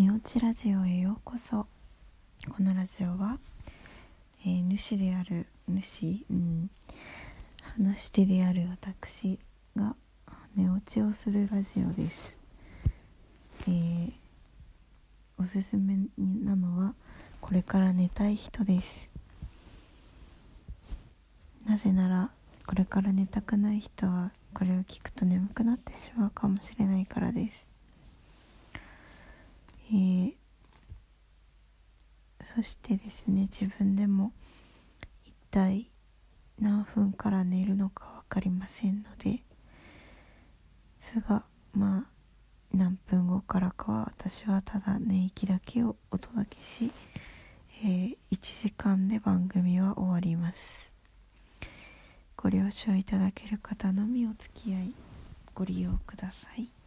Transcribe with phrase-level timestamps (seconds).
[0.00, 1.66] 寝落ちラジオへようこそ。
[2.48, 3.38] このラジオは、
[4.46, 6.70] えー主である主、うん、
[7.76, 9.38] 話し手である私
[9.76, 9.94] が
[10.56, 12.34] 寝落ちをするラジオです、
[13.68, 14.12] えー
[15.38, 16.94] おすすめなのは
[17.42, 19.10] これから寝たい人です。
[21.66, 22.30] なぜなら
[22.66, 27.69] これから寝たくない人はこれを聞くと眠くなってしまうかもしれないからです。
[29.90, 30.32] えー
[32.42, 34.32] そしてですね自分でも
[35.24, 35.90] 一体
[36.58, 39.40] 何分から寝るのか分かりませんので
[40.98, 42.20] すがまあ
[42.72, 46.92] 何分後からかは私はただ寝息だけをお届けし、
[47.84, 50.92] えー1時間で番組は終わります。
[52.36, 54.94] ご了承いただける方のみお付き合い
[55.54, 56.79] ご利用ください。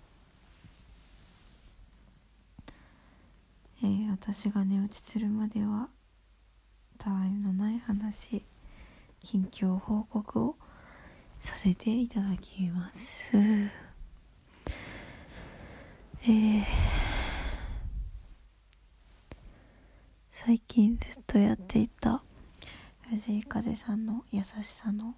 [3.83, 5.89] えー私が寝落ちするまでは
[6.97, 8.43] たわいのない話
[9.21, 10.55] 近況報告を
[11.41, 13.29] させていただきます。
[13.35, 16.63] えー
[20.31, 22.21] 最近ずっとやっていた
[23.09, 25.15] 藤井風さんの優しさの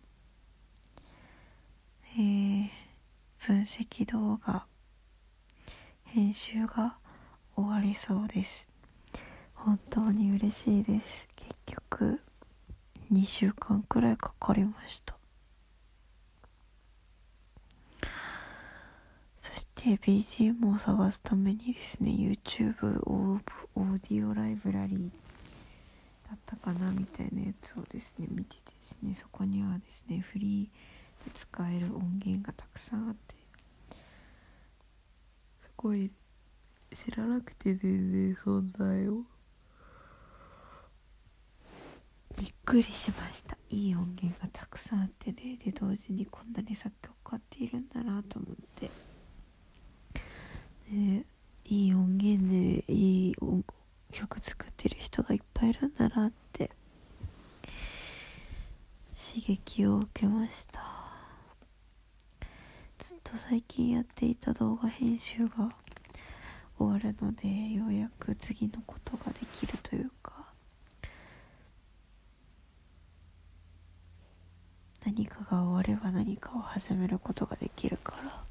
[2.18, 2.68] えー
[3.40, 4.66] 分析動画
[6.06, 6.98] 編集が
[7.56, 8.68] 終わりそうです。
[9.54, 11.28] 本当に嬉しいです。
[11.36, 12.22] 結局
[13.12, 15.16] 2週間くらいかかりました。
[19.42, 23.42] そして BGM を探すためにですね YouTube オー
[23.76, 25.10] オーディオライブラリー
[26.30, 33.36] だったかなみたいなやつをですね見ててですねそこにはですねフリーで使える音源がたくさんあって
[35.62, 36.12] すごい
[36.94, 39.24] 知らなくて全然存在を
[42.38, 43.58] びっくりしました。
[43.70, 48.92] いい音源がたくさんあってねで同時にこんなに作曲家っているんだなと思って。
[50.92, 51.26] で
[51.66, 53.64] いい音源でいい音
[54.12, 56.70] 曲作ってる人がいっぱいいるんだなって
[59.18, 60.82] 刺激を受けました。
[63.00, 65.72] ずっと最近やっていた動画編集が
[66.78, 70.34] 終わるのでようやく次のことができるというか。
[75.06, 78.44] 何かが終われば何かを始めることができるから。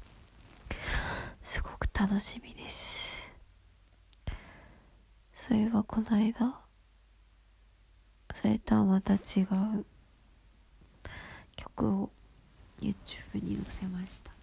[1.43, 3.05] すごく楽しみです。
[5.35, 6.59] そういえばこの間
[8.33, 9.17] それとはまた違
[9.51, 9.85] う
[11.55, 12.09] 曲を
[12.79, 14.34] YouTube に載せました。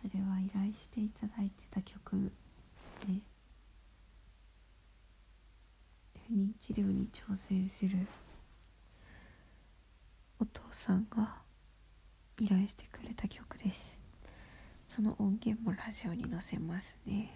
[0.00, 2.32] それは依頼していただいてた曲
[3.06, 3.22] で
[6.28, 8.06] 不妊治療に挑戦する
[10.38, 11.36] お父さんが
[12.38, 13.98] 依頼してくれた曲です。
[14.86, 17.30] その音源もラジオに載せますね。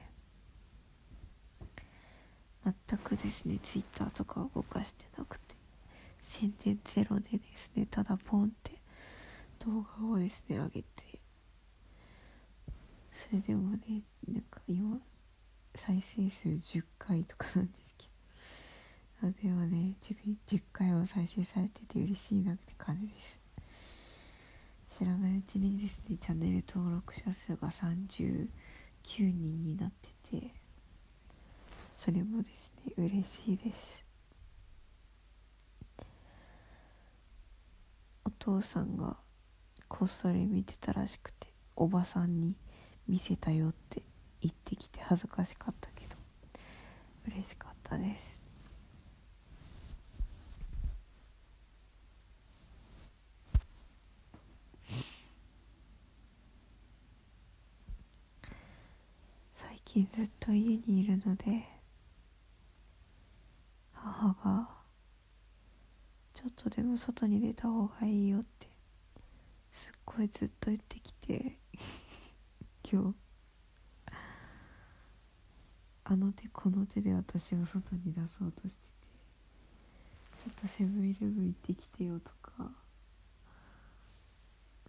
[2.64, 5.54] 全くですねツイッターとか動かしてなくて。
[6.26, 8.72] 宣伝ゼロでですねただポンって
[9.64, 11.03] 動画をですね上げて
[13.14, 14.98] それでもねなんか今
[15.76, 19.32] 再生数10回とかなんですけど。
[19.42, 23.40] でもね 10, 10回も再生されてて嬉しいなって感じです。
[24.98, 28.48] 知らないうちにですねチャンネル登録者数が39
[29.18, 29.92] 人になっ
[30.30, 30.50] てて
[31.96, 34.04] それもですね嬉しいです。
[38.26, 39.16] お父さんが
[39.88, 42.54] こっそり見てたらしくておばさんに
[43.08, 44.02] 見せたよって
[44.40, 46.16] 言ってきて恥ずかしかったけど
[47.28, 48.34] 嬉しかったです。
[59.54, 61.64] 最近ずっと家にいるので
[63.92, 64.68] 母が
[66.34, 68.68] ちょっとでも外に出た方がいいよって
[69.72, 71.56] すっごいずっと言ってきて
[72.94, 73.14] 今日
[76.04, 78.82] あの手この手で私を外に出そうとして
[80.38, 82.70] てちょっとセブンイレブン行ってきてよとか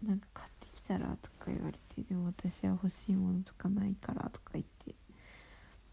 [0.03, 4.93] なんか買ってきたらとか言われてでも私は欲しいものとかないからとか言って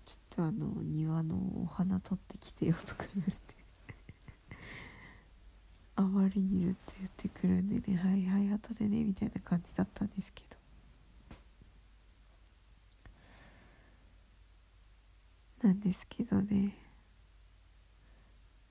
[0.04, 3.38] ちょっとあの庭のお花取ってきてよとか言われて
[5.96, 10.51] あまりにずっと言ってくるんでねはいはい後でねみたいな感じだったんですけど
[15.62, 16.76] なんですけどね。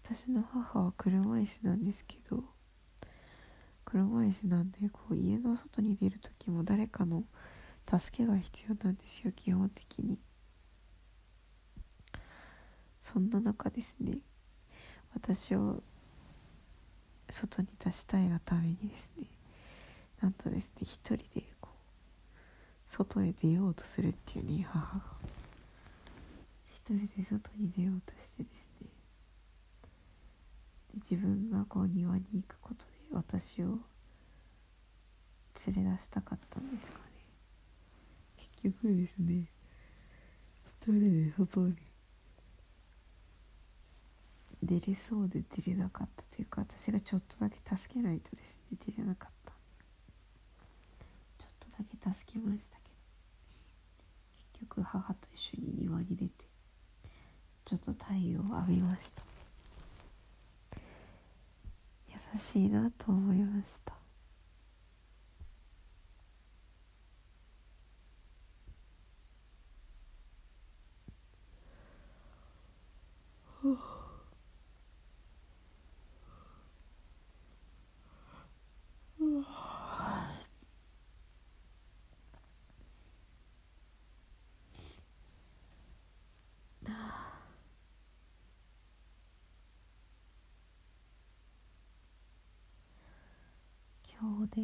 [0.04, 2.44] 私の母は車椅子なんですけど
[3.86, 7.24] 車椅子なんでこう家の外に出る時も誰かの
[7.90, 10.20] 助けが必要なんですよ基本的に。
[13.14, 14.18] そんな中ですね
[15.14, 15.82] 私を
[17.30, 19.28] 外に出したいがためにですね
[20.22, 21.70] なんとですね一人でこ
[22.90, 25.41] う外へ出ようとするっていうね母が。
[26.84, 28.90] 一人で外に出ようとしてですね
[30.94, 33.78] で自分がこう庭に行くことで私を
[35.68, 37.02] 連れ出したかったんですかね。
[38.64, 39.46] 結局ですね
[40.84, 41.76] 一人で外に。
[44.64, 49.52] 出れそうで出れなかったというか私がちょっとだけ助けないとですね出れなかった。
[51.40, 52.96] ちょっとだけ助けましたけど
[54.54, 56.51] 結局母と一緒に庭に出て
[57.72, 59.24] ちょっと太陽を浴びました。
[62.10, 62.16] 優
[62.52, 63.94] しいなと思いました。
[73.62, 73.78] ふ
[94.56, 94.62] で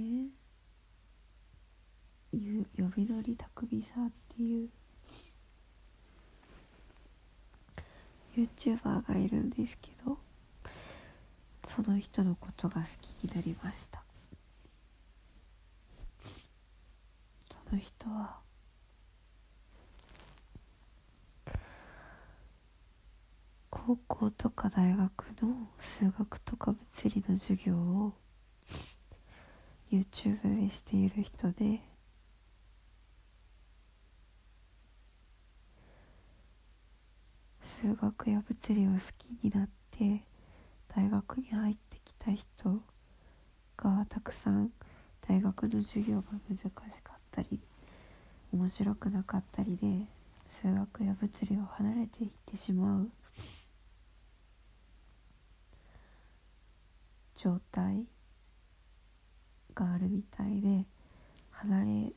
[2.31, 4.69] ゆ呼びどりたくびさっていう。
[8.38, 10.16] YouTuber がいるんですけど
[11.66, 14.04] その人のことが好きになりました。
[17.69, 18.38] その人は
[23.72, 25.68] 高校とか大学の
[26.00, 28.13] 数学とか物理の授業を
[29.92, 31.81] YouTube でしている人で
[37.81, 40.24] 数学や物理を好きになって
[40.94, 42.81] 大学に入ってきた人
[43.78, 44.72] がたくさん
[45.28, 47.60] 大学の授業が難しかったり
[48.51, 50.06] 面白くなかったりで
[50.48, 53.10] 数学や物理を離れていってしまう
[57.36, 58.17] 状態。
[59.78, 60.86] があるみたいで
[61.52, 62.14] 離れ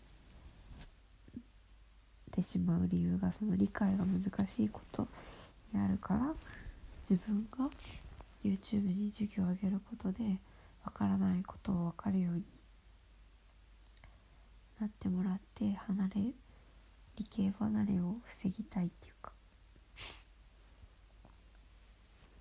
[2.32, 5.06] てしまう理由がその理解が難しいこと
[5.74, 6.32] にあるから
[7.08, 7.68] 自分が
[8.42, 10.38] YouTube に授業を上げることで
[10.84, 12.42] わからないことを分かるように
[14.80, 16.20] なってもらって離れ
[17.16, 19.32] 理系離れを防ぎたいっていうか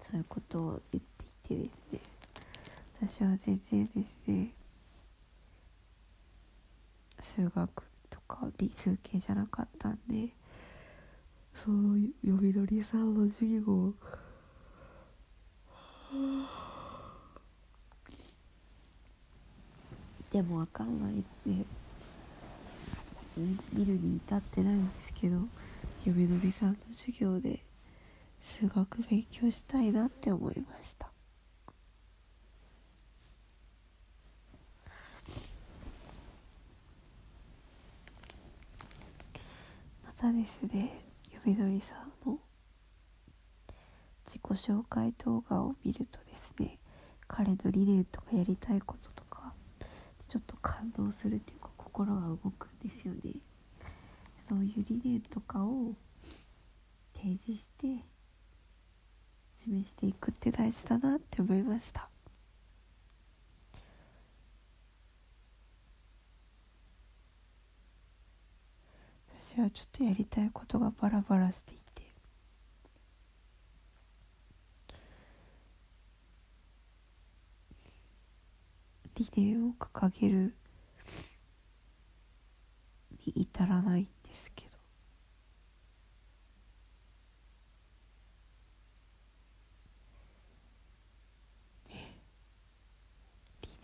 [0.10, 1.04] そういうことを言っ
[1.44, 2.00] ていてですね。
[3.02, 3.92] 私は全然で
[4.26, 4.54] すね
[7.22, 10.30] 数学とか理数系じゃなかったんで
[11.54, 13.94] その呼びどりさんの授業
[20.32, 21.66] でもわかんないって
[23.74, 25.38] 見るに至ってないんですけど
[26.06, 27.64] 呼びどりさんの授業で
[28.42, 31.09] 数学勉強したいなって思いました。
[40.22, 41.02] またですね
[41.46, 42.40] 呼びどりさんの
[44.28, 46.26] 自己紹介動画を見るとで
[46.58, 46.78] すね
[47.26, 49.54] 彼の理念とかやりたいこととか
[50.28, 53.36] ちょっと感動するっていうか心が動くんですよね。
[54.50, 55.96] そういう理念とかを
[57.16, 58.04] 提示して
[59.64, 62.10] 示していくって大事だなって思いました。
[69.60, 72.04] 私はちょっとやりたいことがバラバラしていて。
[79.16, 80.56] 理念を掲げる
[83.26, 84.70] に至らないんですけど。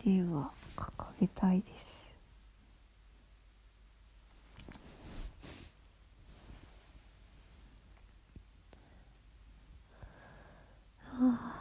[0.04, 1.75] 理念は掲げたいです。
[11.18, 11.55] は